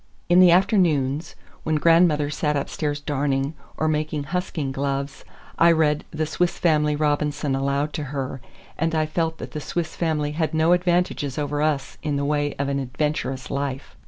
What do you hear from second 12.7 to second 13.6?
adventurous